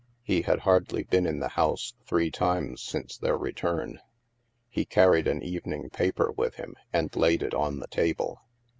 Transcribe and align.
He 0.23 0.41
had 0.41 0.61
hardly 0.61 1.03
been 1.03 1.27
in 1.27 1.37
the 1.41 1.49
house 1.49 1.93
three 2.07 2.31
times 2.31 2.81
since 2.81 3.15
their 3.15 3.37
return. 3.37 3.99
He 4.67 4.83
carried 4.83 5.27
an 5.27 5.43
evening 5.43 5.91
paper 5.91 6.31
with 6.31 6.55
him 6.55 6.73
and 6.91 7.15
laid 7.15 7.43
it 7.43 7.53
on 7.53 7.77
the 7.77 7.87
table. 7.87 8.41